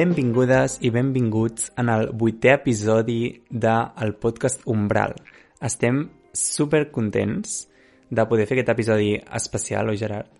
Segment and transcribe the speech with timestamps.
[0.00, 5.12] Benvingudes i benvinguts en el vuitè episodi del podcast Umbral.
[5.60, 5.98] Estem
[6.32, 7.66] super contents
[8.08, 10.30] de poder fer aquest episodi especial, oi Gerard?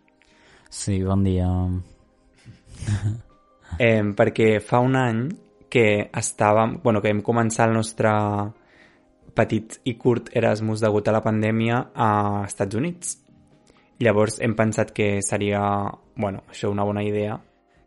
[0.71, 1.50] Sí, bon dia.
[3.79, 5.21] Eh, perquè fa un any
[5.71, 5.85] que
[6.18, 8.11] estàvem, bueno, que hem començat el nostre
[9.36, 12.11] petit i curt Erasmus degut a la pandèmia a
[12.49, 13.13] Estats Units.
[14.03, 15.63] Llavors hem pensat que seria,
[16.17, 17.39] bueno, això una bona idea.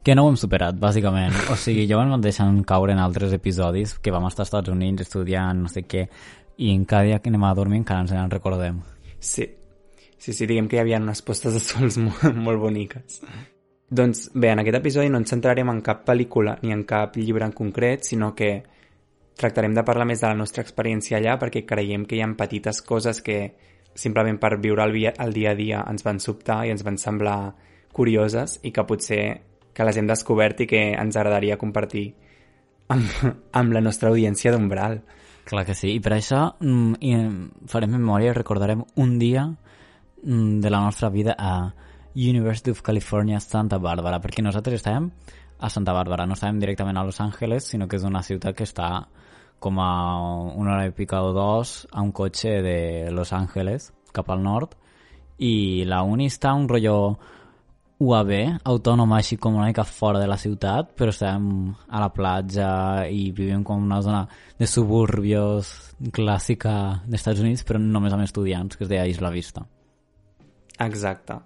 [0.04, 1.32] Que no ho hem superat, bàsicament.
[1.54, 5.06] O sigui, jo em deixen caure en altres episodis que vam estar als Estats Units
[5.06, 6.08] estudiant no sé què
[6.58, 8.82] i en cada dia que anem a dormir encara ens en recordem.
[9.20, 9.48] Sí,
[10.18, 13.22] sí, sí, diguem que hi havia unes postes de sols molt, molt boniques.
[13.94, 17.48] Doncs bé, en aquest episodi no ens centrarem en cap pel·lícula ni en cap llibre
[17.48, 18.52] en concret, sinó que
[19.40, 22.84] tractarem de parlar més de la nostra experiència allà perquè creiem que hi ha petites
[22.84, 23.38] coses que
[23.96, 27.54] simplement per viure el, el dia a dia ens van sobtar i ens van semblar
[27.94, 29.24] curioses i que potser
[29.74, 32.12] que les hem descobert i que ens agradaria compartir
[32.94, 33.10] amb,
[33.60, 35.02] amb la nostra audiència d'Umbral.
[35.50, 37.14] Clar que sí, i per això mm, i
[37.72, 41.74] farem memòria i recordarem un dia mm, de la nostra vida a
[42.16, 45.10] University of California Santa Bàrbara, perquè nosaltres estàvem
[45.60, 48.68] a Santa Bàrbara, no estàvem directament a Los Angeles, sinó que és una ciutat que
[48.68, 48.90] està
[49.64, 49.92] com a
[50.54, 54.76] una hora i pica o dos a un cotxe de Los Angeles cap al nord
[55.40, 56.98] i la uni està un rotllo
[58.04, 58.32] UAB,
[58.68, 61.46] autònoma així com una mica fora de la ciutat, però estem
[61.88, 62.68] a la platja
[63.08, 64.26] i vivim com una zona
[64.60, 65.72] de suburbios
[66.12, 69.64] clàssica dels Estats Units, però només amb estudiants, que es deia Isla Vista.
[70.84, 71.40] Exacte.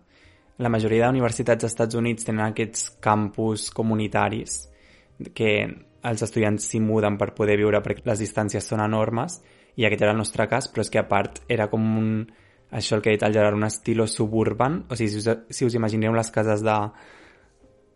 [0.58, 4.64] La majoria d'universitats dels Estats Units tenen aquests campus comunitaris
[5.38, 5.52] que
[6.08, 9.42] els estudiants s'hi muden per poder viure perquè les distàncies són enormes
[9.78, 12.12] i aquest era el nostre cas, però és que a part era com un,
[12.72, 15.66] això el que ha dit el Gerard, un estilo suburban, o sigui, si us, si
[15.66, 16.76] us imagineu les cases de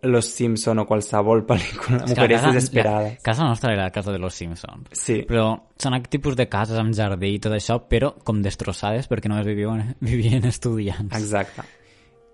[0.03, 3.13] Los Simpson o qualsevol pel·lícula, Mujeres casa- desesperades.
[3.13, 4.87] La casa nostra era la casa de los Simpsons.
[4.93, 5.43] Sí, Però
[5.77, 9.45] són aquest tipus de cases amb jardí i tot això, però com destrossades perquè només
[9.45, 11.13] vivien, vivien estudiants.
[11.15, 11.61] exacte.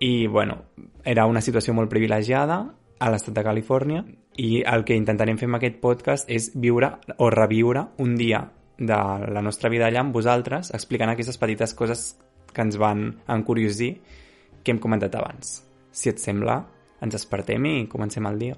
[0.00, 0.62] I, bueno,
[1.04, 2.62] era una situació molt privilegiada
[3.00, 4.04] a l'estat de Califòrnia
[4.38, 8.46] i el que intentarem fer amb aquest podcast és viure o reviure un dia
[8.78, 8.96] de
[9.34, 12.16] la nostra vida allà amb vosaltres, explicant aquestes petites coses
[12.58, 13.92] que ens van encuriosir
[14.64, 15.60] que hem comentat abans.
[15.94, 16.58] Si et sembla,
[16.98, 18.56] ens despertem i comencem el dia.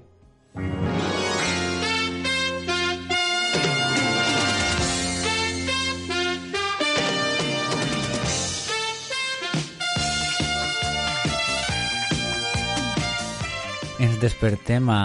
[14.01, 15.03] Ens despertem a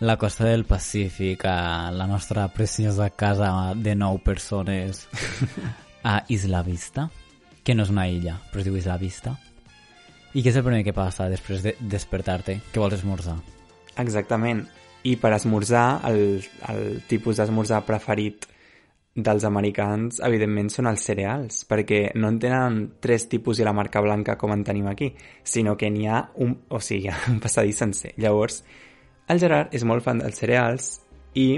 [0.00, 5.06] la costa del Pacífic, a la nostra preciosa casa de nou persones
[6.02, 7.06] a Isla Vista,
[7.66, 9.34] que no és una illa, però es diu Isla Vista.
[10.36, 12.60] I què és el primer que passa després de despertar-te?
[12.70, 13.34] Què vols esmorzar?
[13.98, 14.62] Exactament.
[15.06, 18.46] I per esmorzar, el, el tipus d'esmorzar preferit
[19.16, 24.02] dels americans, evidentment, són els cereals, perquè no en tenen tres tipus i la marca
[24.04, 25.10] blanca com en tenim aquí,
[25.42, 28.12] sinó que n'hi ha un, o sigui, un passadís sencer.
[28.20, 28.60] Llavors,
[29.32, 30.92] el Gerard és molt fan dels cereals
[31.34, 31.48] i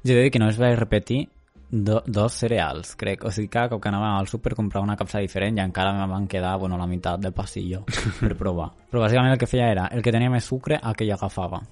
[0.00, 1.24] Jo he de dir que no es vaig repetir
[1.70, 3.24] do, dos cereals, crec.
[3.24, 6.06] O sigui, cada cop que anàvem al súper comprava una capsa diferent i encara me
[6.10, 7.84] van quedar, bueno, la meitat del passillo
[8.20, 8.70] per provar.
[8.90, 11.62] Però bàsicament el que feia era, el que tenia més sucre, el que jo agafava.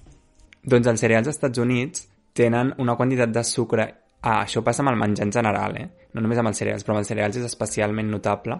[0.63, 3.87] doncs els cereals als Estats Units tenen una quantitat de sucre
[4.21, 5.85] Ah, això passa amb el menjar en general, eh?
[6.13, 8.57] No només amb els cereals, però amb els cereals és especialment notable.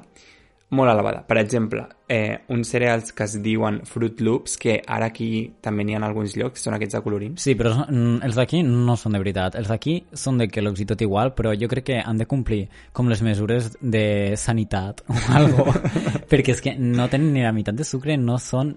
[0.69, 1.23] Molt elevada.
[1.25, 5.95] Per exemple, eh, uns cereals que es diuen Fruit Loops, que ara aquí també n'hi
[5.95, 7.41] ha en alguns llocs, són aquests de colorins.
[7.41, 9.57] Sí, però els d'aquí no són de veritat.
[9.57, 12.67] Els d'aquí són de Kellogg's i tot igual, però jo crec que han de complir
[12.93, 15.65] com les mesures de sanitat o algo,
[16.29, 18.75] perquè és que no tenen ni la meitat de sucre, no són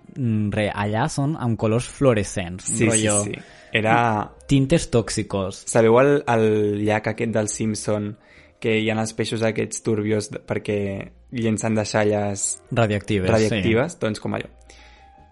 [0.52, 0.72] res.
[0.72, 3.36] Allà són amb colors fluorescents, Sí, sí, rotllo sí.
[3.76, 3.96] Era...
[4.48, 5.66] tintes tòxicos.
[5.68, 6.46] Sabeu el, el
[6.86, 8.14] llac aquest del Simpson
[8.62, 10.76] que hi ha els peixos aquests turbios perquè
[11.34, 14.46] llencen deixalles Radioactives, radiactives, doncs com allò.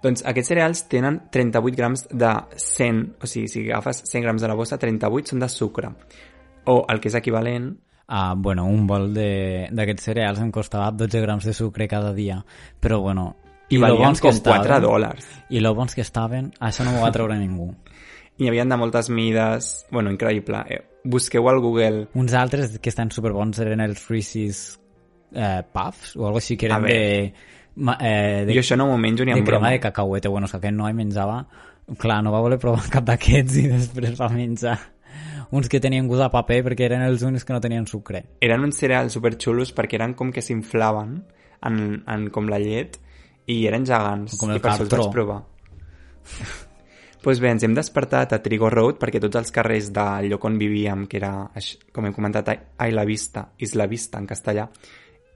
[0.02, 4.49] Doncs aquests cereals tenen 38 grams de 100, o sigui, si agafes 100 grams de
[4.49, 5.90] la bossa, 38 són de sucre.
[6.72, 7.70] O el que és equivalent,
[8.12, 12.40] Ah, bueno, un bol de- d'aquests cereals em costava 12 grams de sucre cada dia,
[12.81, 13.37] però bueno...
[13.70, 15.28] i lo valien bons com estaven- 4 dòlars.
[15.49, 17.69] I lo bons que estaven, això no m'ho va treure ningú.
[18.40, 20.62] I hi havia de moltes mides, bueno, increïble.
[20.72, 24.78] Eh, busqueu al Google Uns altres que estan superbons eren els Reese's
[25.32, 27.00] eh, Puffs o algo així que eren de,
[27.76, 29.75] ma- eh, de, jo això no m'ho menjo ni de en crema broma.
[29.76, 30.28] de cacauete.
[30.32, 31.42] Bueno, és que aquest noi menjava...
[31.98, 34.76] Clar, no va voler provar cap d'aquests i després va menjar
[35.50, 38.20] uns que tenien gust a paper perquè eren els únics que no tenien sucre.
[38.40, 41.16] Eren uns cereals superxulos perquè eren com que s'inflaven
[41.66, 43.00] en, en com la llet
[43.50, 44.36] i eren gegants.
[44.38, 45.40] Com el I per això els vaig provar.
[47.22, 50.58] pues bé, ens hem despertat a Trigo Road perquè tots els carrers del lloc on
[50.61, 51.32] vivíem, que era,
[51.93, 54.69] com hem comentat, Ai la Vista, Isla Vista en castellà,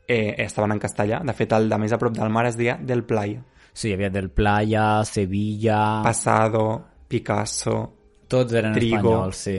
[0.08, 1.20] eh, estaven en castellà.
[1.24, 3.42] De fet, el de més a prop del mar es deia Del Playa.
[3.74, 6.00] Sí, hi havia del Playa, Sevilla...
[6.04, 7.78] Pasado, Picasso...
[8.28, 8.96] Tots eren Trigo.
[8.96, 9.58] espanyols, sí.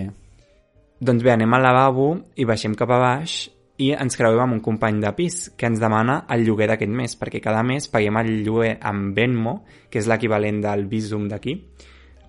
[1.05, 2.07] Doncs bé, anem al lavabo
[2.39, 3.35] i baixem cap a baix
[3.83, 7.17] i ens creuem amb un company de pis que ens demana el lloguer d'aquest mes,
[7.19, 9.57] perquè cada mes paguem el lloguer amb Venmo,
[9.91, 11.57] que és l'equivalent del Visum d'aquí,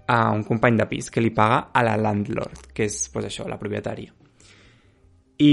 [0.07, 3.49] a un company de pis que li paga a la landlord, que és pues, això,
[3.49, 4.13] la propietària.
[5.43, 5.53] I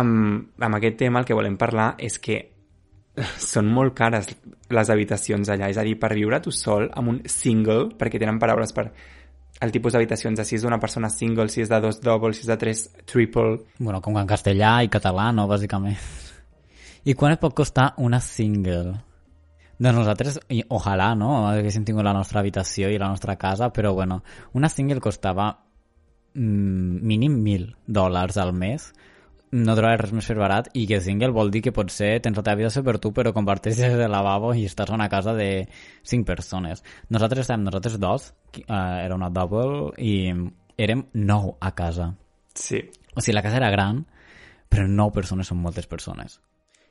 [0.00, 2.40] amb, amb aquest tema el que volem parlar és que
[3.52, 4.30] són molt cares
[4.70, 8.38] les habitacions allà, és a dir, per viure tu sol amb un single, perquè tenen
[8.40, 8.86] paraules per
[9.60, 12.48] el tipus d'habitacions si és d'una persona single, si és de dos double, si és
[12.48, 13.58] de tres triple...
[13.78, 15.98] Bueno, com en castellà i català, no, bàsicament.
[17.04, 18.94] I quan et pot costar una single?
[19.80, 23.94] Doncs nosaltres, i ojalà, no?, haguéssim tingut la nostra habitació i la nostra casa, però
[23.96, 24.20] bueno,
[24.52, 25.46] una single costava
[26.34, 28.90] mm, mínim 1.000 dòlars al mes,
[29.56, 32.44] no trobaré res més per barat, i que single vol dir que potser tens la
[32.44, 35.64] teva habitació per tu, però comparteixes el lavabo i estàs a una casa de
[36.04, 36.84] 5 persones.
[37.08, 38.28] Nosaltres estàvem, nosaltres dos,
[38.60, 40.28] eh, era una double, i
[40.76, 42.12] érem 9 a casa.
[42.54, 42.84] Sí.
[43.16, 44.04] O sigui, la casa era gran,
[44.68, 46.38] però 9 persones són moltes persones.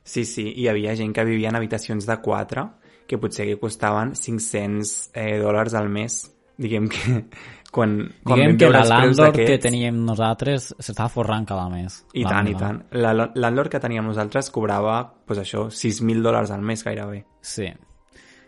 [0.02, 2.66] Sí, sí, hi havia gent que vivia en habitacions de 4
[3.10, 6.22] que potser que costaven 500 eh, dòlars al mes.
[6.60, 7.00] Diguem que
[7.74, 12.02] quan, quan Diguem que la landlord que teníem nosaltres s'estava forrant cada mes.
[12.14, 12.84] I tant, i tant.
[12.94, 17.24] La la- landlord que teníem nosaltres cobrava, pues això, 6.000 dòlars al mes gairebé.
[17.40, 17.70] Sí.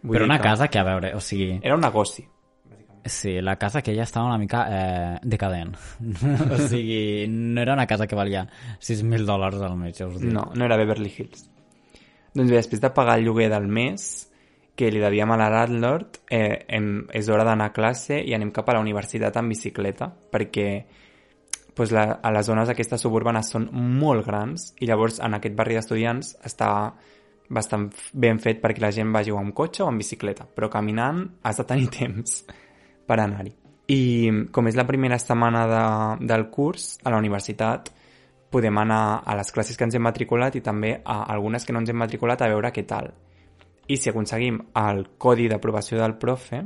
[0.03, 1.59] Vull però una que casa que, a veure, o sigui...
[1.63, 2.25] Era un negoci.
[3.05, 5.75] Sí, la casa que ja estava una mica eh, decadent.
[6.55, 8.45] o sigui, no era una casa que valia
[8.79, 10.31] 6.000 dòlars al mes, ja us dic.
[10.31, 11.49] No, no era Beverly Hills.
[12.33, 14.29] Doncs bé, després de pagar el lloguer del mes
[14.83, 18.51] que li devíem a la landlord, eh, em, és hora d'anar a classe i anem
[18.51, 20.67] cap a la universitat en bicicleta, perquè
[21.77, 25.79] pues, la, a les zones aquestes suburbanes són molt grans i llavors en aquest barri
[25.79, 26.73] d'estudiants està
[27.53, 31.29] bastant ben fet perquè la gent vagi o amb cotxe o amb bicicleta, però caminant
[31.47, 32.43] has de tenir temps
[33.07, 33.55] per anar-hi.
[33.93, 34.03] I
[34.51, 35.83] com és la primera setmana de,
[36.27, 37.93] del curs a la universitat,
[38.53, 41.81] podem anar a les classes que ens hem matriculat i també a algunes que no
[41.83, 43.13] ens hem matriculat a veure què tal.
[43.89, 46.63] I si aconseguim el codi d'aprovació del profe,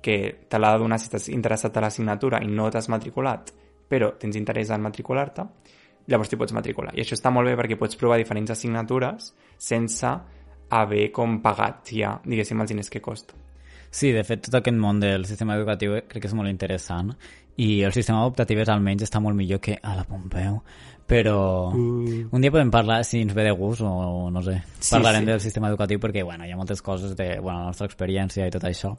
[0.00, 3.50] que te l'ha de donar si estàs interessat a l'assignatura i no t'has matriculat,
[3.90, 5.44] però tens interès en matricular-te,
[6.10, 6.94] llavors t'hi pots matricular.
[6.96, 10.14] I això està molt bé perquè pots provar diferents assignatures sense
[10.70, 13.36] haver com pagat ja, diguéssim, els diners que costa.
[13.90, 17.10] Sí, de fet, tot aquest món del sistema educatiu crec que és molt interessant
[17.58, 20.60] i el sistema optatiu almenys està molt millor que a la Pompeu,
[21.10, 22.28] però Uh.
[22.30, 25.30] un dia podem parlar, si ens ve de gust o no sé, Sí, parlarem sí.
[25.32, 28.54] del sistema educatiu perquè bueno, hi ha moltes coses de bueno, la nostra experiència i
[28.54, 28.94] tot això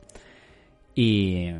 [0.99, 1.51] i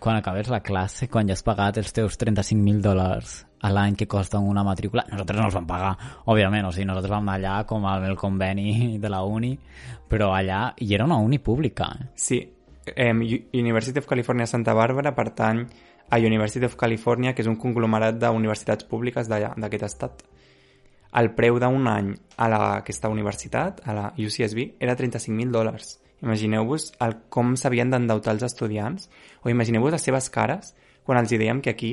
[0.00, 4.08] quan acabes la classe, quan ja has pagat els teus 35.000 dòlars a l'any que
[4.10, 5.92] costa una matrícula, nosaltres no els vam pagar,
[6.26, 9.54] òbviament, o sigui, nosaltres vam allà com amb el conveni de la uni,
[10.08, 12.08] però allà, i era una uni pública, eh?
[12.14, 12.40] Sí,
[12.96, 13.22] um,
[13.54, 15.64] University of California Santa Bàrbara pertany
[16.10, 20.24] a University of California, que és un conglomerat d'universitats públiques d'aquest estat.
[21.16, 25.96] El preu d'un any a la, aquesta universitat, a la UCSB, era 35.000 dòlars.
[26.22, 26.92] Imagineu-vos
[27.28, 29.10] com s'havien d'endeutar els estudiants,
[29.42, 31.92] o imagineu-vos les seves cares quan els dèiem que aquí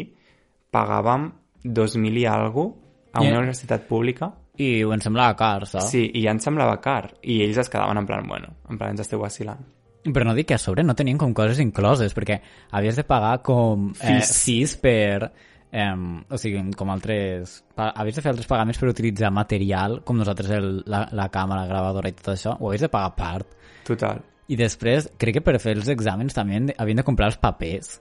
[0.74, 1.32] pagàvem
[1.64, 2.70] 2.000 i algo
[3.14, 3.40] a una Yeah.
[3.40, 5.90] universitat pública I ho ens semblava car, saps?
[5.90, 7.16] Sí, i ja ens semblava car.
[7.22, 9.64] I ells es quedaven en plan, bueno, en plan ens esteu vacilant.
[10.04, 12.40] Però no dic que a sobre no tenien com coses incloses, perquè
[12.76, 14.76] havies de pagar com eh, Fees.
[14.82, 15.32] per...
[15.74, 15.94] Eh,
[16.30, 17.62] o sigui, com altres...
[17.78, 22.12] Havies de fer altres pagaments per utilitzar material, com nosaltres el, la, la càmera, gravadora
[22.12, 23.56] i tot això, ho havies de pagar a part.
[23.88, 24.22] Total.
[24.52, 27.96] I després, crec que per fer els exàmens també havien de comprar els papers.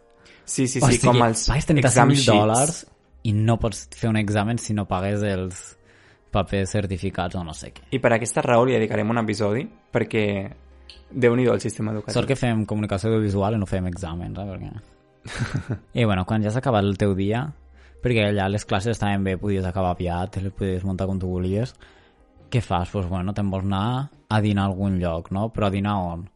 [0.44, 2.26] Sí, sí, sí, o sigui, com els pagues exam 35.000 sheets.
[2.28, 2.82] dòlars
[3.30, 5.62] i no pots fer un examen si no pagues els
[6.32, 7.86] papers certificats o no sé què.
[7.94, 10.24] I per aquesta raó li dedicarem un episodi, perquè
[11.10, 12.16] déu nhi el sistema educatiu.
[12.16, 14.46] Sort que fem comunicació audiovisual i no fem exàmens, eh?
[14.52, 15.78] Perquè...
[16.00, 17.44] I bueno, quan ja s'ha acabat el teu dia,
[18.02, 21.74] perquè allà les classes estaven bé, podies acabar aviat, les podies muntar com tu volies,
[22.52, 22.88] què fas?
[22.88, 25.48] Doncs pues bueno, te'n vols anar a dinar a algun lloc, no?
[25.54, 26.26] Però a dinar on?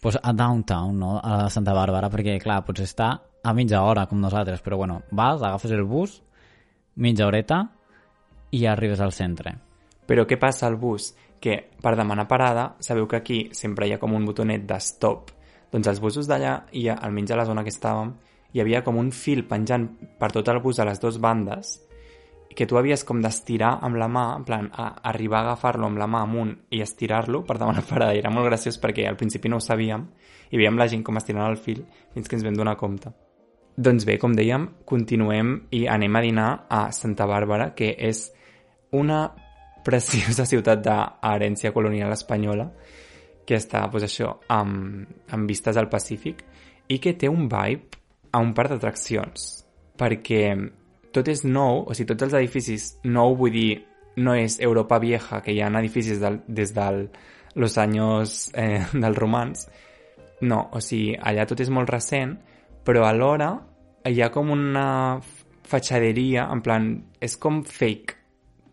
[0.00, 1.16] Pues a downtown, no?
[1.18, 3.10] A Santa Bàrbara, perquè clar, pots estar
[3.42, 6.20] a mitja hora, com nosaltres, però bueno, vas, agafes el bus,
[6.96, 7.64] mitja horeta,
[8.50, 9.54] i ja arribes al centre.
[10.08, 11.12] Però què passa al bus?
[11.40, 15.30] Que per demanar parada, sabeu que aquí sempre hi ha com un botonet de stop.
[15.72, 18.14] Doncs els busos d'allà, i almenys a la zona que estàvem,
[18.52, 19.86] hi havia com un fil penjant
[20.18, 21.76] per tot el bus a les dues bandes,
[22.58, 26.00] que tu havies com d'estirar amb la mà, en plan, a, arribar a agafar-lo amb
[26.00, 28.16] la mà amunt i estirar-lo per demanar parada.
[28.16, 30.08] I era molt graciós perquè al principi no ho sabíem
[30.50, 33.12] i veiem la gent com estirant el fil fins que ens vam donar compte.
[33.78, 38.24] Doncs bé, com dèiem, continuem i anem a dinar a Santa Bàrbara, que és
[38.90, 39.28] una
[39.84, 42.68] preciosa ciutat d'herència colonial espanyola
[43.48, 46.42] que està, doncs això, amb, amb vistes al Pacífic
[46.92, 47.96] i que té un vibe
[48.32, 49.48] a un parc d'atraccions
[49.98, 50.42] perquè
[51.14, 53.70] tot és nou, o sigui, tots els edificis nou, vull dir,
[54.20, 57.08] no és Europa Vieja, que hi ha edificis del, des dels
[57.58, 59.66] los anys eh, dels romans,
[60.44, 62.36] no, o sigui, allà tot és molt recent,
[62.84, 63.54] però alhora
[64.08, 65.18] hi ha com una
[65.68, 68.17] fatxaderia, en plan, és com fake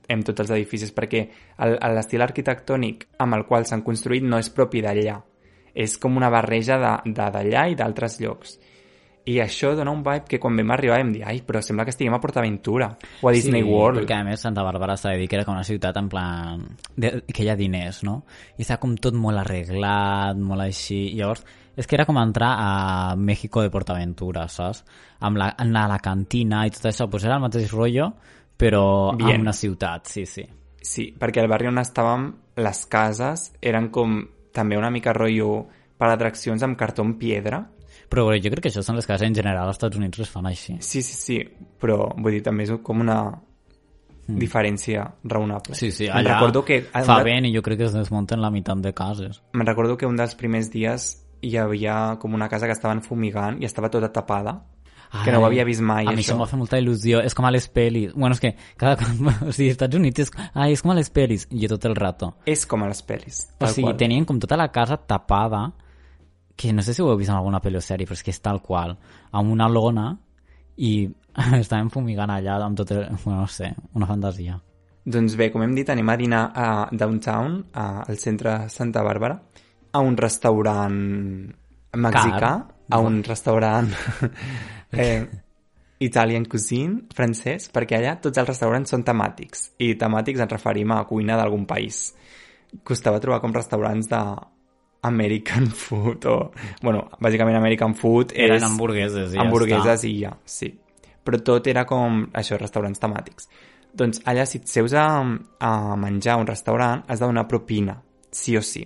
[0.09, 1.25] en tots els edificis, perquè
[1.95, 5.17] l'estil arquitectònic amb el qual s'han construït no és propi d'allà.
[5.75, 8.57] És com una barreja d'allà i d'altres llocs.
[9.25, 11.89] I això dona un vibe que quan vam arribar vam dir ai, però sembla que
[11.95, 12.91] estiguem a PortAventura
[13.23, 14.03] o a Disney sí, World.
[14.03, 16.61] perquè a més Santa Bàrbara s'ha de dir que era com una ciutat en plan...
[16.93, 18.19] De, que hi ha diners, no?
[18.53, 21.07] I està com tot molt arreglat, molt així...
[21.15, 21.41] I llavors,
[21.75, 24.83] és que era com entrar a México de PortAventura, saps?
[25.25, 28.11] Amb la, anar a la cantina i tot això, pues era el mateix rotllo,
[28.57, 29.35] però Bien.
[29.35, 30.45] en una ciutat, sí, sí.
[30.85, 32.27] Sí, perquè al barri on estàvem,
[32.61, 34.19] les cases eren com
[34.53, 35.65] també una mica rotllo
[35.97, 37.63] per atraccions amb cartó en piedra,
[38.09, 40.29] però bé, jo crec que això són les cases en general als Estats Units les
[40.31, 40.77] fan així.
[40.79, 41.39] Sí, sí, sí,
[41.81, 44.37] però vull dir, també és com una mm.
[44.41, 45.77] diferència raonable.
[45.77, 48.83] Sí, sí, allà recordo que, fa vent i jo crec que es desmunten la meitat
[48.83, 49.41] de cases.
[49.53, 51.09] Me'n recordo que un dels primers dies
[51.45, 54.59] hi havia com una casa que estaven fumigant i estava tota tapada,
[55.23, 56.33] que no ho havia vist mai, a mi això.
[56.33, 58.13] això m'ha fet molta il·lusió, és com a les pel·lis.
[58.15, 59.09] Bueno, és que cada cop...
[59.47, 61.87] O sigui, als Estats Units és, ai, és com a les pel·lis, i jo tot
[61.89, 62.33] el rato.
[62.45, 63.41] És com a les pel·lis.
[63.59, 63.97] O sigui, qual.
[64.03, 65.65] tenien com tota la casa tapada,
[66.55, 68.33] que no sé si ho heu vist en alguna pel·li o sèrie, però és que
[68.35, 68.95] és tal qual,
[69.35, 70.13] amb una lona
[70.77, 70.93] i
[71.63, 73.05] estàvem fumigant allà amb tot el...
[73.23, 74.59] Bueno, no sé, una fantasia.
[75.05, 79.37] Doncs bé, com hem dit, anem a dinar a Downtown, a, al centre Santa Bàrbara,
[79.93, 80.95] a un restaurant
[81.95, 82.74] mexicà, Car.
[82.89, 83.89] A un restaurant
[84.91, 85.25] eh,
[86.05, 91.03] Italian cuisine, francès, perquè allà tots els restaurants són temàtics, i temàtics ens referim a
[91.07, 92.09] cuina d'algun país.
[92.83, 94.21] Costava trobar com restaurants de
[95.05, 96.35] American food o...
[96.81, 98.65] Bueno, bàsicament American food Eren és...
[98.67, 100.09] hamburgueses i ja hamburgueses està.
[100.09, 100.73] i ja, sí.
[101.25, 103.47] Però tot era com, això, restaurants temàtics.
[103.95, 105.07] Doncs allà, si et seus a,
[105.63, 108.01] a menjar a un restaurant, has de donar propina,
[108.35, 108.83] sí o sí.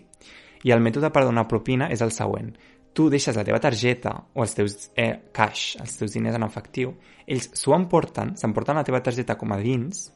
[0.63, 2.51] I el mètode per donar propina és el següent.
[2.93, 6.95] Tu deixes la teva targeta o els teus eh, cash, els teus diners en efectiu,
[7.29, 10.07] ells s'ho emporten, s'emporten la teva targeta com a dins,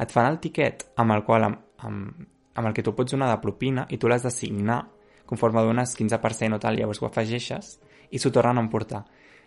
[0.00, 3.30] et fan el tiquet amb el qual amb, amb, amb el que tu pots donar
[3.32, 4.80] de propina i tu l'has de signar
[5.26, 7.78] conforme dones 15% o tal, llavors ho afegeixes
[8.10, 9.04] i s'ho tornen a emportar.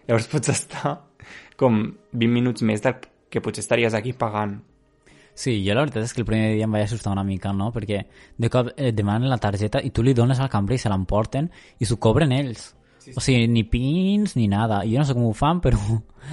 [0.08, 0.96] Llavors pots estar
[1.60, 1.84] com
[2.14, 4.58] 20 minuts més del que potser estaries aquí pagant.
[5.38, 7.70] Sí, jo la veritat és que el primer dia em vaig assustar una mica, no?
[7.74, 8.00] Perquè
[8.42, 11.52] de cop et demanen la targeta i tu li dones al cambrer i se l'emporten
[11.78, 12.72] i s'ho cobren ells.
[12.98, 13.14] Sí, sí.
[13.14, 14.82] O sigui, ni pins ni nada.
[14.90, 15.78] Jo no sé com ho fan, però...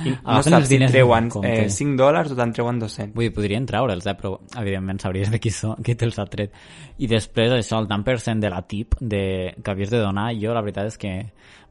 [0.08, 3.12] I no saps si treuen eh, 5 dòlars o te'n treuen 200.
[3.14, 4.16] Vull dir, podrien treure'ls, eh?
[4.18, 4.32] però
[4.62, 6.56] evidentment sabries de qui, so, qui te'ls ha tret.
[6.96, 10.30] I després això, el tant per cent de la tip de, que havies de donar,
[10.40, 11.12] jo la veritat és que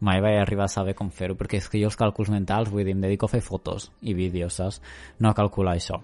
[0.05, 2.85] mai vaig arribar a saber com fer-ho, perquè és que jo els càlculs mentals, vull
[2.85, 4.83] dir, em dedico a fer fotos i vídeos, saps?
[5.17, 6.03] No a calcular això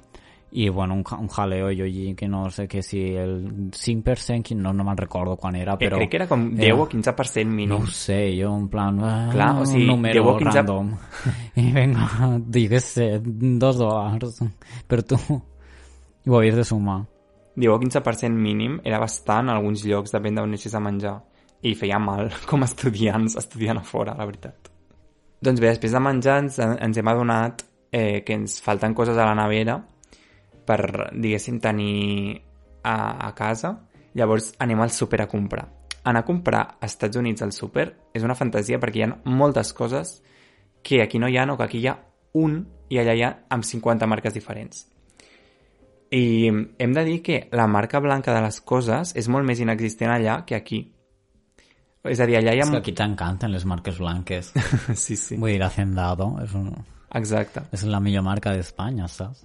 [0.51, 4.55] i bueno, un, un jaleo jo allí que no sé que si el 5% que
[4.55, 7.45] no, no me'n recordo quan era Eh, però crec que era com 10 o 15%
[7.45, 7.75] no mínim.
[7.77, 10.91] ho sé, jo en plan ah, Clar, o sigui, un número 10 o 15 random
[11.61, 12.09] i venga,
[12.47, 14.41] digues dos dòlars
[14.87, 15.19] per tu
[16.25, 17.03] i ho havies de sumar
[17.59, 21.17] 10 o 15% mínim era bastant en alguns llocs, depèn d'on anessis a menjar.
[21.61, 24.69] I feia mal com a estudiants, estudiant a fora, la veritat.
[25.43, 29.27] Doncs bé, després de menjar ens, ens hem adonat eh, que ens falten coses a
[29.27, 29.79] la nevera
[30.69, 32.41] per, diguéssim, tenir
[32.83, 33.75] a, a casa.
[34.17, 35.67] Llavors anem al súper a comprar.
[36.03, 39.73] Anar a comprar als Estats Units al súper és una fantasia perquè hi ha moltes
[39.73, 40.19] coses
[40.83, 41.97] que aquí no hi ha o que aquí hi ha
[42.39, 44.85] un i allà hi ha amb 50 marques diferents.
[46.09, 50.09] I hem de dir que la marca blanca de les coses és molt més inexistent
[50.09, 50.81] allà que aquí.
[52.09, 52.65] És a dir, allà hi ha...
[52.65, 54.53] és que aquí t'encanten les marques blanques
[55.03, 55.35] sí, sí.
[55.35, 56.71] vull dir, Hacendado és, un,
[57.19, 57.65] Exacte.
[57.75, 59.43] és la millor marca d'Espanya, saps?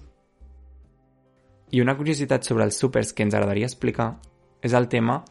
[1.71, 4.13] I una curiositat sobre els súpers que ens agradaria explicar
[4.61, 5.23] és el tema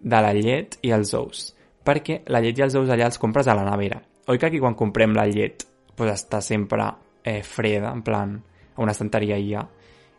[0.00, 1.52] de la llet i els ous.
[1.86, 4.00] Perquè la llet i els ous allà els compres a la nevera.
[4.26, 6.88] Oi que aquí quan comprem la llet pues, està sempre
[7.22, 8.34] eh, freda, en plan,
[8.74, 9.62] a una estanteria hi ha,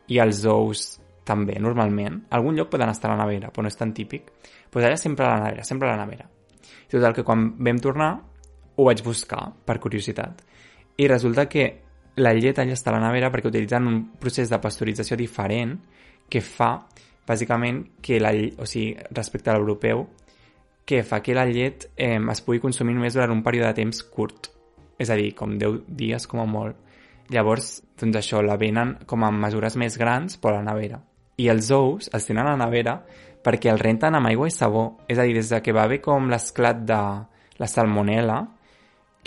[0.07, 0.87] i els ous
[1.27, 2.21] també, normalment.
[2.29, 4.31] A algun lloc poden estar a la nevera, però no és tan típic.
[4.71, 6.29] Pues allà sempre a la nevera, sempre a la nevera.
[6.87, 8.11] I total, que quan vam tornar
[8.77, 10.43] ho vaig buscar, per curiositat.
[10.97, 11.65] I resulta que
[12.17, 15.77] la llet allà està a la nevera perquè utilitzen un procés de pasteurització diferent
[16.29, 16.71] que fa,
[17.27, 20.07] bàsicament, que la lle- o sigui, respecte a l'europeu,
[20.87, 24.01] que fa que la llet eh, es pugui consumir només durant un període de temps
[24.03, 24.49] curt.
[24.97, 26.75] És a dir, com 10 dies com a molt.
[27.29, 31.01] Llavors, doncs això, la venen com a mesures més grans per a la nevera.
[31.37, 33.01] I els ous els tenen a la nevera
[33.43, 34.97] perquè els renten amb aigua i sabó.
[35.07, 37.01] És a dir, des de que va haver com l'esclat de
[37.59, 38.39] la salmonella,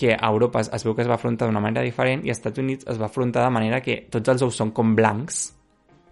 [0.00, 2.40] que a Europa es, es veu que es va afrontar d'una manera diferent i als
[2.40, 5.50] Estats Units es va afrontar de manera que tots els ous són com blancs,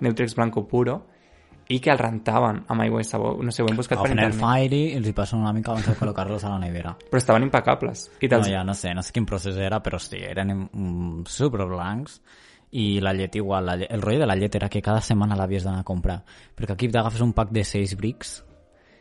[0.05, 0.99] Neutrex blanco puro,
[1.69, 3.35] i que el rentaven amb aigua i sabó.
[3.45, 4.45] No sé, ho hem buscat per Agafen el internet.
[4.45, 6.95] fire i els hi passen una mica abans de col·locar-los a la nevera.
[7.11, 8.07] Però estaven impecables.
[8.21, 11.65] I No, ja no sé, no sé quin procés era, però sí, eren mm, super
[11.67, 12.21] blancs
[12.71, 15.37] i la llet igual, la llet, el rotllo de la llet era que cada setmana
[15.37, 16.19] l'havies d'anar a comprar
[16.57, 18.35] perquè aquí t'agafes un pack de 6 brics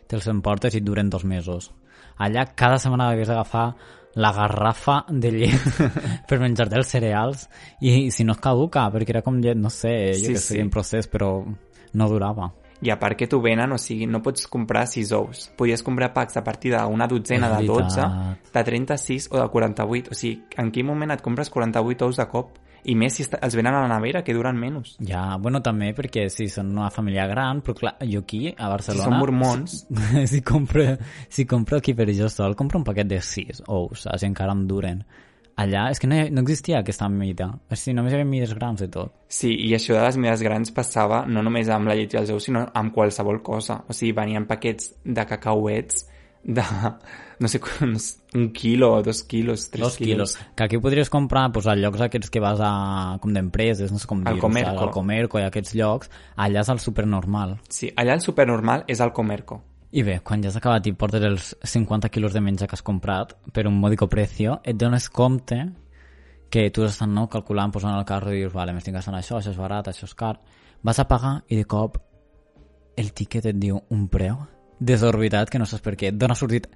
[0.08, 1.74] te'ls emportes i et duren dos mesos
[2.15, 3.74] allà cada setmana havies d'agafar
[4.15, 5.81] la garrafa de llet
[6.29, 7.47] per menjar-te els cereals
[7.81, 10.53] i si no es caduca, perquè era com llet, no sé, jo Sí, que sé,
[10.55, 10.59] sí.
[10.59, 11.43] en procés, però
[11.93, 12.51] no durava.
[12.81, 15.47] I a part que t'ho venen, o sigui, no pots comprar 6 ous.
[15.57, 18.51] Podies comprar packs a partir d'una dotzena de 12, veritat.
[18.53, 20.11] de 36 o de 48.
[20.11, 22.51] O sigui, en quin moment et compres 48 ous de cop?
[22.88, 24.96] I més si els venen a la nevera, que duren menys.
[25.03, 28.74] Ja, bueno, també perquè si són una família gran, però clar, jo aquí, a Si
[28.74, 29.08] Barcelona...
[29.10, 29.77] són mormons,
[30.32, 30.86] si compro,
[31.27, 34.24] si compro aquí per jo sol, compro un paquet de 6 ous, saps?
[34.24, 35.03] I encara em duren.
[35.58, 37.48] Allà és que no, no existia aquesta mida.
[37.74, 39.15] És dir, només hi havia mides grans de tot.
[39.27, 42.29] Sí, i això de les mides grans passava no només amb la llet i els
[42.29, 43.79] ous, sinó amb qualsevol cosa.
[43.89, 46.06] O sigui, venien paquets de cacauets
[46.44, 46.63] de,
[47.39, 47.62] no sé,
[48.34, 50.38] un quilo, dos quilos, tres Dos quilos.
[50.56, 54.08] Que aquí podries comprar pues, a llocs aquests que vas a, com d'empreses, no sé
[54.08, 54.84] com Al dir-ho, Comerco.
[54.84, 57.58] al Comerco i aquests llocs, allà és el supernormal.
[57.70, 59.62] Sí, allà el supernormal és el Comerco.
[59.91, 62.84] I bé, quan ja has acabat i portes els 50 quilos de menjar que has
[62.84, 65.62] comprat per un mòdico precio, et dones compte
[66.51, 69.51] que tu estàs no, calculant, posant el carro i dius, vale, m'estic gastant això, això
[69.51, 70.38] és barat, això és car.
[70.84, 71.98] Vas a pagar i de cop
[72.98, 74.39] el tiquet et diu un preu
[74.79, 76.12] desorbitat que no saps per què.
[76.13, 76.67] D'on ha sortit?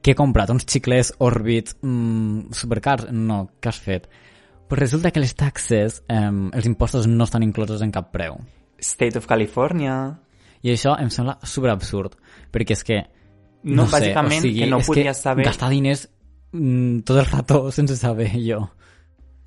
[0.00, 0.50] Què he comprat?
[0.54, 3.10] Uns xiclets orbits mmm, supercars?
[3.12, 4.08] No, què has fet?
[4.70, 6.20] Però resulta que les taxes, eh,
[6.54, 8.38] els impostos no estan inclosos en cap preu.
[8.80, 10.00] State of California...
[10.60, 12.18] I això em sembla superabsurd,
[12.52, 12.96] perquè és que...
[13.64, 16.02] No, bàsicament, que no podies saber- Gastar diners
[16.52, 18.66] mm, tot el rato sense saber jo.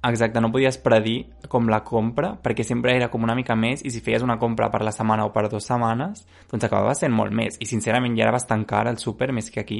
[0.03, 3.91] Exacte, no podies predir com la compra, perquè sempre era com una mica més, i
[3.93, 7.31] si feies una compra per la setmana o per dues setmanes, doncs acabava sent molt
[7.31, 7.55] més.
[7.63, 9.79] I sincerament ja era bastant car el súper, més que aquí.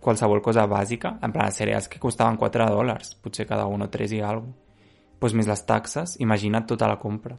[0.00, 4.16] Qualsevol cosa bàsica, en plan, cereals que costaven 4 dòlars, potser cada un o 3
[4.16, 4.64] i alguna cosa.
[5.18, 7.34] Pues més les taxes, imagina't tota la compra.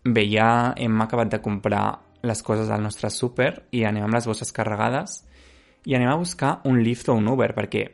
[0.00, 4.26] Bé, ja hem acabat de comprar les coses al nostre súper i anem amb les
[4.26, 5.18] bosses carregades
[5.84, 7.84] i anem a buscar un Lyft o un Uber, perquè,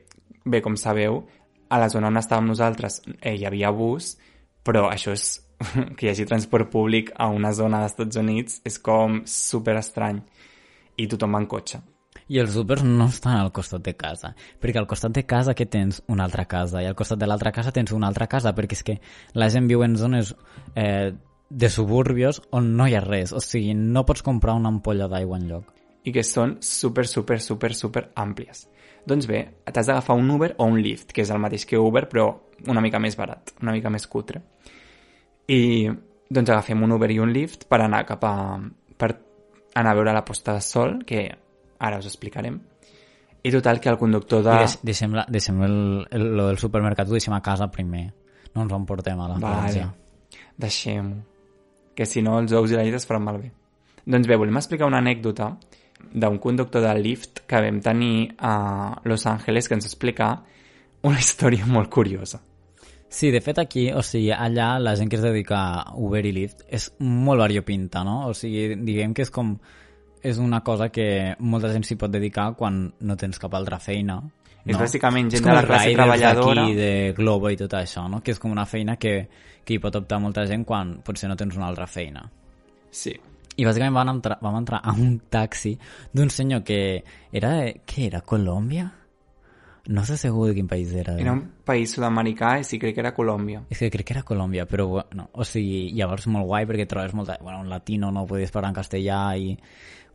[0.45, 1.25] bé, com sabeu,
[1.69, 4.15] a la zona on estàvem nosaltres eh, hi havia bus,
[4.65, 5.27] però això és
[5.97, 10.23] que hi hagi transport públic a una zona dels Estats Units és com super estrany
[10.97, 11.83] i tothom va en cotxe.
[12.27, 15.67] I els supers no estan al costat de casa, perquè al costat de casa que
[15.71, 18.75] tens una altra casa, i al costat de l'altra casa tens una altra casa, perquè
[18.75, 18.97] és que
[19.35, 20.35] la gent viu en zones
[20.75, 21.13] eh,
[21.49, 25.39] de suburbios on no hi ha res, o sigui, no pots comprar una ampolla d'aigua
[25.39, 25.73] en lloc.
[26.07, 28.69] i que són super, super, super, super àmplies.
[29.07, 32.07] Doncs bé, t'has d'agafar un Uber o un Lyft, que és el mateix que Uber,
[32.11, 32.27] però
[32.67, 34.43] una mica més barat, una mica més cutre.
[35.47, 35.87] I
[36.29, 38.35] doncs agafem un Uber i un Lyft per anar cap a...
[38.99, 39.13] per
[39.77, 41.29] anar a veure la posta de sol, que
[41.79, 42.59] ara us explicarem.
[43.47, 44.57] I total, que el conductor de...
[44.57, 45.77] I deix, deixem, la, deixem el,
[46.11, 48.09] el, lo del supermercat, ho deixem a casa primer.
[48.57, 49.85] No ens ho emportem a la Vale,
[50.59, 51.21] deixem-ho.
[51.95, 53.53] Que si no els ous i la llet es faran malbé.
[54.03, 55.53] Doncs bé, volem explicar una anècdota
[56.13, 60.35] d'un conductor de Lyft que vam tenir a Los Angeles que ens explica
[61.03, 62.43] una història molt curiosa.
[63.09, 66.33] Sí, de fet aquí, o sigui, allà la gent que es dedica a Uber i
[66.35, 68.27] Lyft és molt variopinta, no?
[68.31, 69.57] O sigui, diguem que és com...
[70.27, 74.17] És una cosa que molta gent s'hi pot dedicar quan no tens cap altra feina.
[74.65, 74.81] És no?
[74.81, 76.65] bàsicament gent com de la classe treballadora.
[76.65, 78.19] d'aquí, de Globo i tot això, no?
[78.25, 79.15] Que és com una feina que,
[79.63, 82.25] que hi pot optar molta gent quan potser no tens una altra feina.
[82.91, 83.15] Sí.
[83.57, 85.79] I bàsicament vam entrar, vam entrar a un taxi
[86.13, 87.51] d'un senyor que era...
[87.63, 88.21] de- Què era?
[88.21, 88.91] Colòmbia?
[89.89, 91.15] No sé segur de quin país era.
[91.19, 93.65] Era un país sud-americà i sí crec que era Colòmbia.
[93.71, 97.15] És que crec que era Colòmbia, però bueno, o sigui, llavors molt guai perquè trobes
[97.15, 97.39] molta...
[97.43, 99.57] Bueno, un latino no podies parlar en castellà i...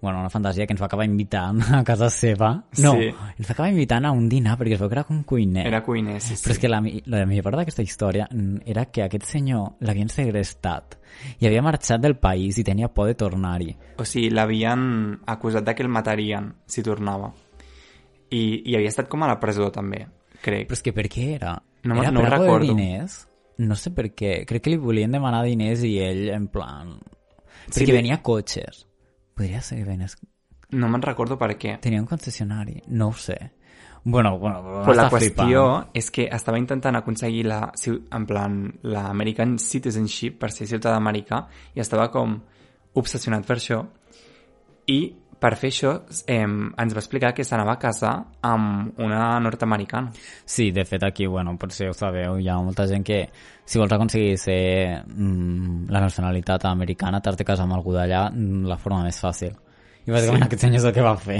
[0.01, 2.55] Bueno, una fantasia que ens va acabar invitant a casa seva.
[2.81, 3.11] No, Sí.
[3.37, 5.67] ens va acabar invitant a un dinar perquè es veu que era com cuiner.
[5.69, 6.41] Era cuiner, sí, sí.
[6.41, 8.25] Però és que la, la millor part d'aquesta història
[8.65, 10.97] era que aquest senyor l'havien segrestat
[11.37, 13.75] i havia marxat del país i tenia por de tornar-hi.
[14.01, 17.29] O sigui, l'havien acusat de que el matarien si tornava.
[18.31, 18.41] I,
[18.71, 20.05] I havia estat com a la presó, també,
[20.41, 20.67] crec.
[20.69, 21.55] Però és que per què era?
[21.83, 22.67] No era no per recordo.
[22.71, 23.27] diners?
[23.61, 26.95] no sé per què, crec que li volien demanar diners i ell, en plan...
[27.67, 28.87] Sí, Perquè li- venia cotxes.
[29.37, 30.15] Podria ser que venies...
[30.73, 31.75] No me'n recordo per què.
[31.83, 33.35] Tenia un concessionari, no ho sé.
[34.03, 35.91] Bueno, bueno, Però la qüestió flipant.
[35.93, 37.59] és que estava intentant aconseguir la,
[38.17, 41.43] en plan, l'American Citizenship per ser ciutadà americà
[41.75, 42.39] i estava com
[42.97, 43.83] obsessionat per això
[44.89, 44.97] i
[45.41, 45.91] per fer això
[46.29, 48.13] eh, ens va explicar que s'anava a casar
[48.45, 50.11] amb una nord-americana.
[50.45, 53.23] Sí, de fet aquí, bueno, potser ho sabeu, hi ha molta gent que
[53.65, 58.69] si vols aconseguir ser mm, la nacionalitat americana t'has de casar amb algú d'allà mm,
[58.69, 59.57] la forma més fàcil.
[60.05, 60.45] I bàsicament Sí.
[60.45, 60.49] sí.
[60.49, 61.39] aquest senyor és el que va fer.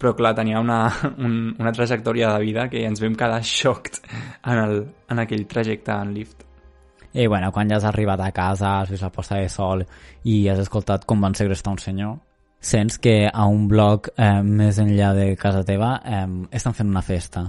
[0.00, 0.80] Però clar, tenia una,
[1.18, 4.80] un, una trajectòria de vida que ens vam quedar xoct en, el,
[5.12, 6.48] en aquell trajecte en lift.
[7.12, 9.84] I bueno, quan ja has arribat a casa, has vist la posta de sol
[10.24, 12.16] i has escoltat com van segrestar un senyor,
[12.62, 16.22] sents que a un bloc eh, més enllà de casa teva eh,
[16.54, 17.44] estan fent una festa.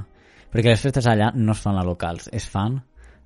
[0.54, 2.82] Perquè les festes allà no es fan a locals, es fan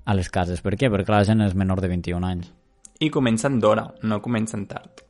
[0.06, 0.62] a les cases.
[0.64, 0.92] Per què?
[0.92, 2.52] Perquè la gent és menor de 21 anys.
[3.00, 5.04] I comencen d'hora, no comencen tard.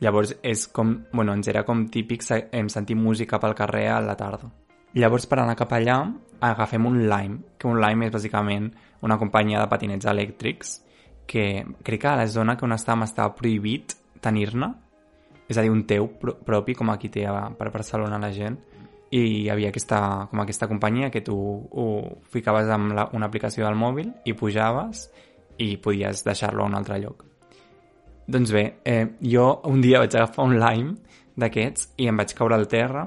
[0.00, 4.50] Llavors és com, bueno, ens era com típic sentir música pel carrer a la tarda.
[4.96, 6.00] Llavors per anar cap allà
[6.40, 8.68] agafem un Lime, que un Lime és bàsicament
[9.04, 10.80] una companyia de patinets elèctrics
[11.26, 14.70] que crec que a la zona que on estàvem estava prohibit tenir-ne,
[15.48, 17.26] és a dir, un teu pro propi com aquí té
[17.58, 18.56] per Barcelona la gent
[19.14, 21.86] i hi havia aquesta, com aquesta companyia que tu ho
[22.32, 25.06] ficaves amb la, una aplicació del mòbil i pujaves
[25.62, 27.22] i podies deixar-lo a un altre lloc.
[28.26, 30.96] Doncs bé, eh, jo un dia vaig agafar un Lime
[31.38, 33.06] d'aquests i em vaig caure al terra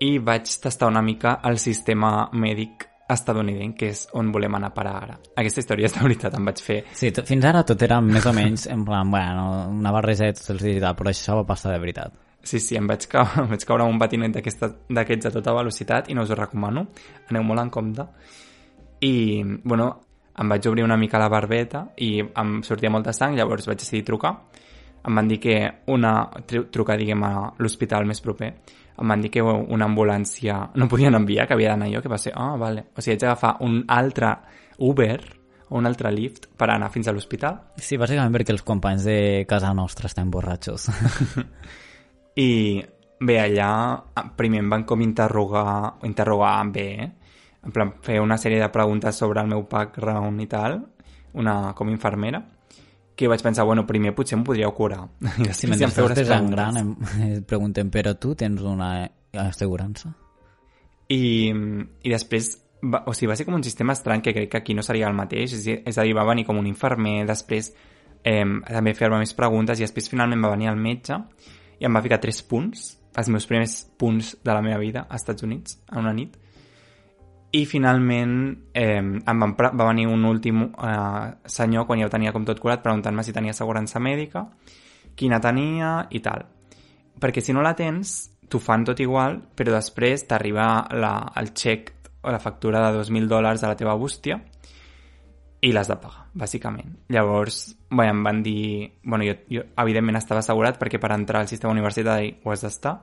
[0.00, 2.88] i vaig tastar una mica el sistema mèdic
[3.18, 5.16] estadounidenc, que és on volem anar a parar ara.
[5.40, 6.78] Aquesta història és de veritat, em vaig fer...
[6.98, 10.54] Sí, fins ara tot era més o menys en plan, bueno, una barreja de tots
[10.54, 12.14] els tal, però això va passar de veritat.
[12.42, 16.16] Sí, sí, em vaig caure, em vaig caure un patinet d'aquests a tota velocitat i
[16.18, 16.88] no us ho recomano.
[17.30, 18.08] Aneu molt en compte.
[19.02, 19.14] I,
[19.64, 19.88] bueno,
[20.38, 24.04] em vaig obrir una mica la barbeta i em sortia molta sang, llavors vaig decidir
[24.08, 24.36] trucar.
[25.04, 25.56] Em van dir que
[25.90, 26.14] una...
[26.46, 28.52] tru- trucar, diguem, a l'hospital més proper.
[29.02, 32.18] Em van dir que una ambulància no podien enviar, que havia d'anar jo, que va
[32.20, 32.86] ser, ah, vale.
[32.94, 34.34] O sigui, haig d'agafar un altre
[34.78, 35.18] Uber
[35.72, 37.56] o un altre Lyft per anar fins a l'hospital.
[37.80, 40.90] Sí, bàsicament perquè els companys de casa nostra estan borratxos.
[42.36, 42.82] I
[43.22, 43.70] bé, allà
[44.36, 47.10] primer em van com interrogar, interrogar bé, eh?
[47.62, 50.80] en plan fer una sèrie de preguntes sobre el meu background i tal,
[51.38, 52.40] una com infermera,
[53.16, 55.08] que vaig pensar, bueno, primer potser em podríeu curar.
[55.20, 56.28] I Si després mentre em feu preguntes.
[56.50, 60.14] gran em, em preguntem, però tu tens una assegurança?
[61.08, 61.52] I,
[62.02, 64.74] i després, va, o sigui, va ser com un sistema estrany que crec que aquí
[64.74, 67.26] no seria el mateix, és, a dir- és a dir, va venir com un infermer,
[67.28, 67.72] després
[68.24, 71.18] eh, també fer-me més preguntes i després finalment va venir el metge
[71.80, 75.20] i em va ficar tres punts, els meus primers punts de la meva vida als
[75.24, 76.38] Estats Units, en una nit.
[77.52, 78.34] I finalment
[78.72, 82.60] eh, em van, va venir un últim eh, senyor quan ja ho tenia com tot
[82.60, 84.46] curat preguntant-me si tenia assegurança mèdica,
[85.14, 86.46] quina tenia i tal.
[87.20, 88.14] Perquè si no la tens,
[88.48, 93.62] t'ho fan tot igual, però després t'arriba el xec o la factura de 2.000 dòlars
[93.62, 94.38] a la teva bústia
[95.62, 96.96] i l'has de pagar, bàsicament.
[97.14, 98.92] Llavors, bé, em van dir...
[99.04, 102.96] Bueno, jo, jo evidentment estava assegurat perquè per entrar al sistema universitari ho has d'estar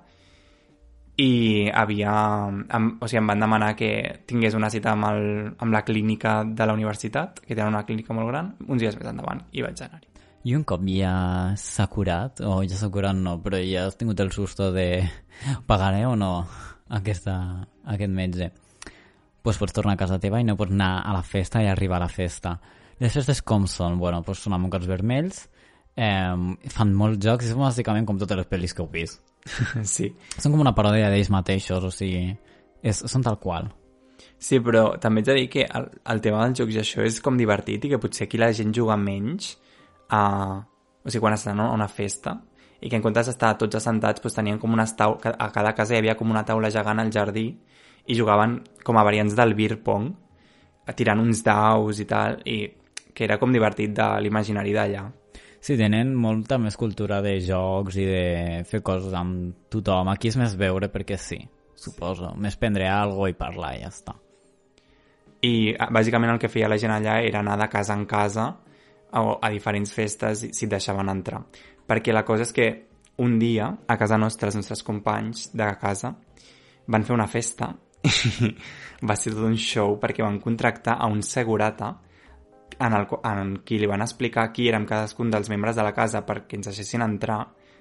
[1.19, 2.13] i havia...
[2.47, 3.89] Em, o sigui, em van demanar que
[4.29, 5.25] tingués una cita amb, el,
[5.59, 9.11] amb la clínica de la universitat, que tenen una clínica molt gran, uns dies més
[9.11, 10.07] endavant, i vaig anar-hi.
[10.47, 11.11] I un cop ja
[11.59, 15.03] s'ha curat, o ja s'ha curat no, però ja has tingut el susto de
[15.67, 16.31] pagaré o no
[16.95, 17.35] aquesta,
[17.83, 18.51] aquest metge,
[19.43, 21.99] pues pots tornar a casa teva i no pots anar a la festa i arribar
[21.99, 22.55] a la festa.
[22.99, 23.99] Les festes com són?
[23.99, 25.43] Bueno, pues són amb mocs vermells,
[25.99, 26.31] eh,
[26.71, 29.19] fan molts jocs són bàsicament com totes les pel·lis que heu vist.
[29.95, 30.09] sí.
[30.37, 32.33] Són com una paròdia d'ells mateixos, o sigui,
[32.81, 33.69] és, són tal qual.
[34.39, 37.19] Sí, però també ets de dir que el, el tema dels jocs i això és
[37.23, 39.55] com divertit i que potser aquí la gent juga menys
[40.15, 40.21] a...
[40.99, 42.35] O sigui, quan estan a una festa
[42.79, 45.17] i que en comptes d'estar tots assentats doncs tenien com unes tau...
[45.19, 47.45] a cada casa hi havia com una taula gegant al jardí
[48.07, 50.11] i jugaven com a variants del beer pong
[50.95, 52.61] tirant uns daus i tal i
[53.13, 55.03] que era com divertit de l'imaginari d'allà.
[55.59, 58.23] Sí, tenen molta més cultura de jocs i de
[58.67, 60.07] fer coses amb tothom.
[60.11, 61.39] Aquí és més veure perquè sí,
[61.75, 62.31] suposo.
[62.39, 64.15] Més prendre alguna i parlar i ja està.
[65.43, 68.47] I ah, bàsicament el que feia la gent allà era anar de casa en casa
[69.11, 71.43] a, a diferents festes si et deixaven entrar.
[71.87, 72.69] Perquè la cosa és que
[73.19, 76.13] un dia, a casa nostra, els nostres companys de casa
[76.87, 77.73] van fer una festa
[79.07, 81.97] va ser tot un show perquè van contractar a un segurata
[82.77, 86.21] en, el, en qui li van explicar qui érem cadascun dels membres de la casa
[86.25, 87.39] perquè ens deixessin entrar,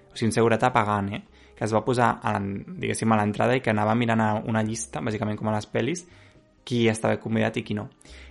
[0.09, 1.23] o sigui, un segurata pagant, eh?
[1.59, 5.37] que es va posar, a a l'entrada i que anava mirant a una llista, bàsicament
[5.39, 6.05] com a les pel·lis,
[6.65, 7.89] qui estava convidat i qui no.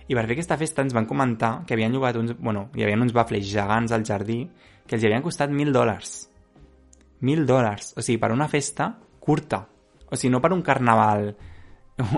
[0.08, 2.36] I per fer aquesta festa ens van comentar que havien llogat uns...
[2.38, 4.44] Bueno, hi havia uns bafles gegants al jardí
[4.86, 6.14] que els havien costat 1.000 dòlars.
[7.20, 7.92] 1.000 dòlars.
[7.98, 9.66] O sigui, per una festa curta.
[10.08, 11.32] O sigui, no per un carnaval,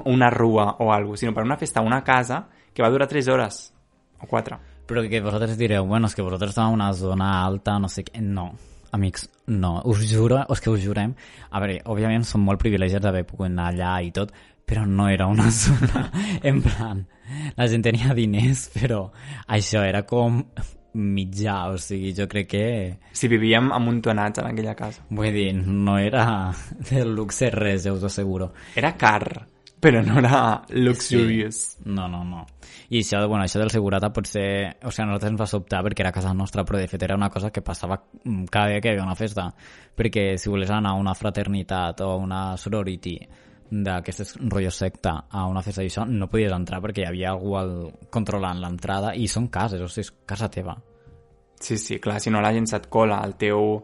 [0.04, 3.28] una rua o alguna sinó per una festa a una casa que va durar 3
[3.28, 3.72] hores
[4.20, 4.58] o 4.
[4.90, 8.04] Però que vosaltres direu, bueno, és que vosaltres esteu en una zona alta, no sé
[8.06, 8.22] què...
[8.22, 8.50] No,
[8.92, 11.14] amics, no, us juro, és que us jurem...
[11.50, 14.34] A veure, òbviament som molt privilegiats d'haver pogut anar allà i tot,
[14.66, 16.08] però no era una zona...
[16.42, 17.04] En plan,
[17.56, 19.06] la gent tenia diners, però
[19.46, 20.42] això era com
[20.94, 22.64] mitjà, o sigui, jo crec que...
[23.14, 25.04] Si vivíem amuntonats en aquella casa.
[25.10, 26.24] Vull dir, no era
[26.90, 28.50] del luxe res, ja us ho asseguro.
[28.74, 29.46] Era car,
[29.80, 31.56] però no era luxurious.
[31.56, 31.82] Sí.
[31.86, 32.44] No, no, no.
[32.90, 34.76] I això, bueno, això del segurata potser...
[34.84, 37.16] O sigui, a nosaltres ens va sobtar perquè era casa nostra, però de fet era
[37.16, 38.00] una cosa que passava
[38.50, 39.48] cada dia que hi havia una festa.
[39.96, 43.16] Perquè si volies anar a una fraternitat o una sorority
[43.70, 47.74] d'aquestes rotllo secta a una festa d'això, no podies entrar perquè hi havia algú al,
[48.10, 50.74] controlant l'entrada i són cases, o sigui, és casa teva.
[51.60, 53.78] Sí, sí, clar, si no la gent se't cola al teu,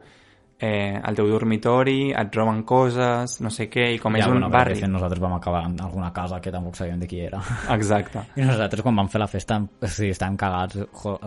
[0.59, 4.39] eh, al teu dormitori, et roben coses, no sé què, i com ja, és un
[4.39, 4.77] bueno, barri...
[4.77, 7.43] perquè nosaltres vam acabar en alguna casa que tampoc sabíem de qui era.
[7.75, 8.25] Exacte.
[8.41, 10.81] I nosaltres quan vam fer la festa, o sigui, estàvem cagats,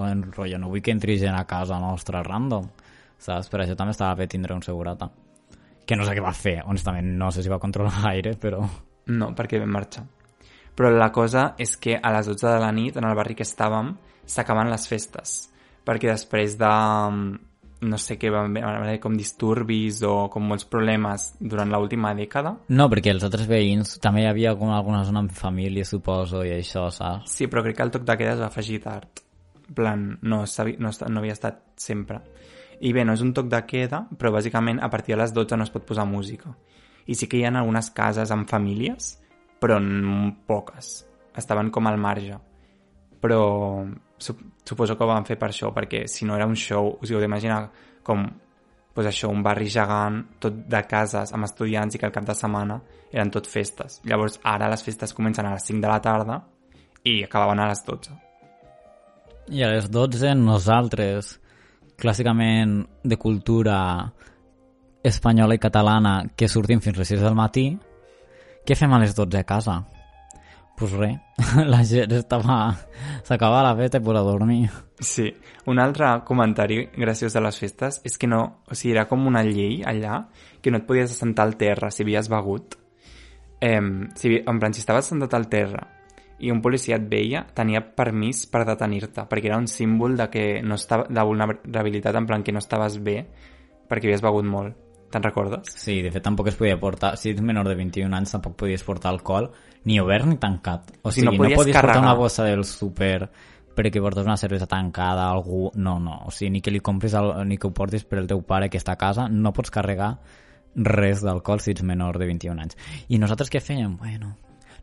[0.10, 2.70] en rotllo, no vull que entri gent a casa nostra random,
[3.22, 3.50] saps?
[3.52, 5.10] Per això també estava bé tindre un segurata
[5.90, 8.62] que no sé què va fer, honestament, no sé si va controlar gaire, però...
[9.10, 10.04] No, perquè vam marxar.
[10.78, 13.44] Però la cosa és que a les 12 de la nit, en el barri que
[13.48, 13.96] estàvem,
[14.30, 15.40] s'acaben les festes.
[15.84, 16.70] Perquè després de
[17.82, 22.56] no sé què, van haver com disturbis o com molts problemes durant l'última dècada.
[22.76, 26.52] No, perquè els altres veïns també hi havia com alguna zona amb família, suposo, i
[26.58, 27.32] això, saps?
[27.32, 29.24] Sí, però crec que el toc de queda es va afegir tard.
[29.70, 32.20] En plan, no, no, no havia estat sempre.
[32.82, 35.60] I bé, no és un toc de queda, però bàsicament a partir de les 12
[35.60, 36.52] no es pot posar música.
[37.08, 39.16] I sí que hi ha algunes cases amb famílies,
[39.60, 39.80] però
[40.48, 41.06] poques.
[41.36, 42.38] Estaven com al marge.
[43.20, 43.42] Però
[44.20, 47.20] suposo que ho van fer per això, perquè si no era un show, us heu
[47.22, 47.64] d'imaginar
[48.04, 48.26] com
[48.94, 52.36] pues això, un barri gegant, tot de cases amb estudiants i que al cap de
[52.36, 52.80] setmana
[53.12, 54.02] eren tot festes.
[54.04, 56.42] Llavors ara les festes comencen a les 5 de la tarda
[57.08, 58.18] i acabaven a les 12.
[59.56, 61.38] I a les 12 nosaltres
[62.00, 63.78] clàssicament de cultura
[65.04, 67.70] espanyola i catalana que sortim fins a les 6 del matí,
[68.66, 69.80] què fem a les 12 a casa?
[70.80, 71.18] Pues res,
[71.68, 72.72] la gent estava...
[73.28, 74.70] s'acaba la festa i a dormir.
[75.00, 78.64] Sí, un altre comentari graciós de les festes és que no...
[78.66, 80.30] O sigui, era com una llei allà
[80.62, 82.78] que no et podies assentar al terra si havies begut.
[83.60, 83.82] Eh,
[84.16, 85.84] si, en plan, si estaves assentat al terra
[86.40, 90.46] i un policia et veia, tenia permís per detenir-te, perquè era un símbol de que
[90.64, 93.26] no estava, de vulnerabilitat, en plan que no estaves bé
[93.90, 94.89] perquè havies begut molt.
[95.10, 95.72] Te'n recordes?
[95.74, 98.84] Sí, de fet tampoc es podia portar, si ets menor de 21 anys tampoc podies
[98.86, 99.50] portar alcohol,
[99.90, 100.92] ni obert ni tancat.
[101.02, 103.30] O sigui, no podies, no podies portar una bossa del súper
[103.80, 107.16] perquè portes una cervesa tancada a algú, no, no, o sigui, ni que li compris
[107.16, 109.72] el, ni que ho portis per el teu pare que està a casa, no pots
[109.72, 110.18] carregar
[110.76, 112.78] res d'alcohol si ets menor de 21 anys.
[113.08, 113.96] I nosaltres què fèiem?
[114.02, 114.34] Bueno,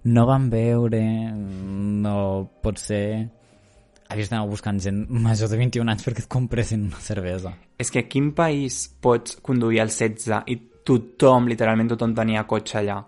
[0.06, 1.02] no van veure,
[1.34, 2.16] no
[2.62, 3.28] pot ser...
[4.12, 7.52] Havies d'anar buscant gent major de 21 anys perquè et compressin una cervesa.
[7.78, 12.80] És que a quin país pots conduir al 16 i tothom, literalment tothom tenia cotxe
[12.82, 13.00] allà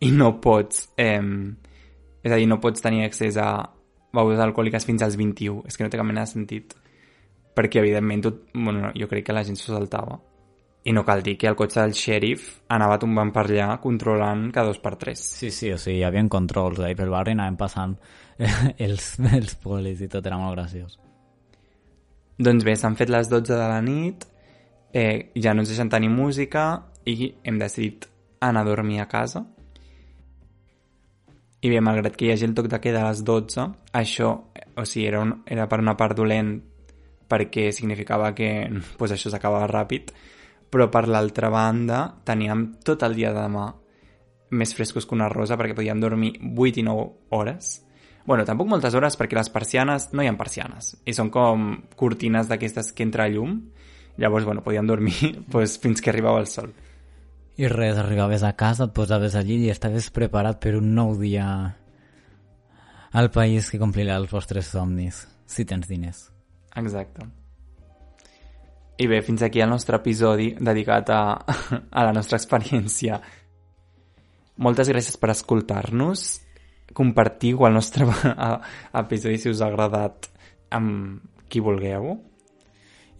[0.00, 0.88] i no pots...
[0.98, 1.20] Eh,
[2.20, 3.50] és a dir, no pots tenir accés a
[4.12, 5.62] begudes alcohòliques fins als 21.
[5.68, 6.74] És que no té cap mena de sentit.
[7.56, 10.18] Perquè, evidentment, tot, bueno, jo crec que la gent s'ho saltava.
[10.84, 14.70] I no cal dir que el cotxe del xèrif anava tombant per allà controlant cada
[14.70, 15.20] dos per tres.
[15.20, 16.94] Sí, sí, o sigui, hi havia controls eh?
[16.96, 17.96] pel barri anaven passant
[18.86, 20.96] els, els polis i tot era molt graciós.
[22.40, 24.24] Doncs bé, s'han fet les 12 de la nit,
[24.96, 28.06] eh, ja no ens deixen tenir música i hem decidit
[28.40, 29.44] anar a dormir a casa.
[31.60, 33.66] I bé, malgrat que hi hagi el toc de queda a les 12,
[34.00, 34.32] això,
[34.72, 36.54] o sigui, era, un, era per una part dolent
[37.28, 38.48] perquè significava que
[38.98, 40.14] pues, això s'acabava ràpid,
[40.70, 43.68] però per l'altra banda teníem tot el dia de demà
[44.50, 47.86] més frescos que una rosa perquè podíem dormir 8 i 9 hores.
[48.26, 52.48] bueno, tampoc moltes hores perquè les persianes no hi ha persianes i són com cortines
[52.48, 53.70] d'aquestes que entra llum.
[54.18, 56.72] Llavors, bueno, podíem dormir pues, fins que arribava el sol.
[57.56, 61.46] I res, arribaves a casa, et posaves allí i estaves preparat per un nou dia
[63.12, 66.28] al país que complirà els vostres somnis, si tens diners.
[66.76, 67.39] Exacte.
[69.00, 71.22] I bé, fins aquí el nostre episodi dedicat a,
[71.98, 73.16] a la nostra experiència.
[74.60, 76.24] Moltes gràcies per escoltar-nos.
[76.92, 78.04] Compartiu el nostre
[79.02, 80.28] episodi si us ha agradat
[80.76, 82.12] amb qui vulgueu.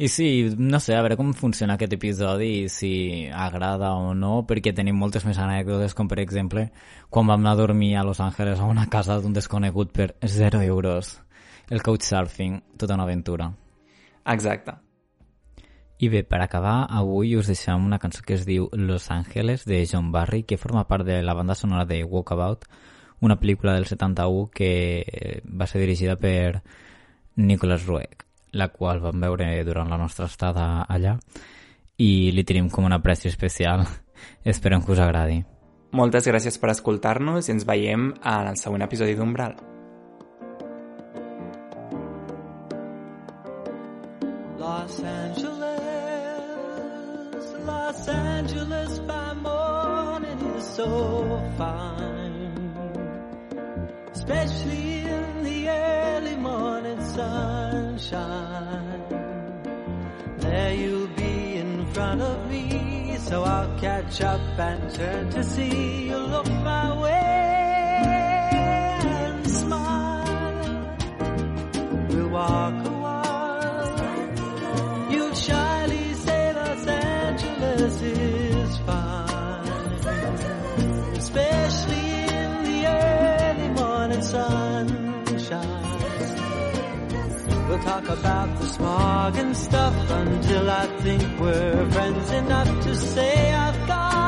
[0.01, 2.93] I sí, no sé, a veure com funciona aquest episodi i si
[3.29, 6.66] agrada o no, perquè tenim moltes més anècdotes, com per exemple
[7.09, 10.61] quan vam anar a dormir a Los Angeles a una casa d'un desconegut per 0
[10.69, 11.16] euros.
[11.69, 13.53] El couchsurfing, tota una aventura.
[14.25, 14.89] Exacte.
[16.00, 19.82] I bé, per acabar, avui us deixem una cançó que es diu Los Angeles, de
[19.84, 22.64] John Barry, que forma part de la banda sonora de Walkabout,
[23.20, 26.62] una pel·lícula del 71 que va ser dirigida per
[27.36, 31.18] Nicholas Roeg, la qual vam veure durant la nostra estada allà
[32.00, 33.84] i li tenim com una pressió especial.
[34.54, 35.42] Esperem que us agradi.
[35.92, 39.58] Moltes gràcies per escoltar-nos i ens veiem en el següent episodi d'Umbral.
[44.60, 45.30] Los Angeles, Los
[48.11, 52.75] Angeles by morning is so fine,
[54.12, 59.03] especially in the early morning sunshine.
[60.38, 66.09] There you'll be in front of me, so I'll catch up and turn to see
[66.09, 68.03] you look my way
[69.07, 70.96] and smile.
[72.09, 72.89] We'll walk
[87.83, 93.87] talk about the smog and stuff until I think we're friends enough to say I've
[93.87, 94.21] got.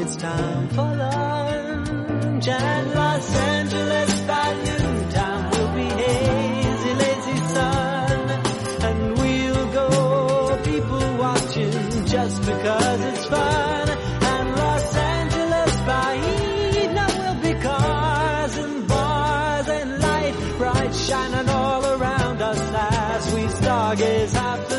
[0.00, 2.48] It's time for lunch
[20.88, 24.77] bright shining all around us as we stargaze half the